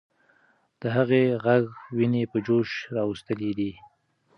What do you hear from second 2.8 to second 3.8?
راوستلې دي.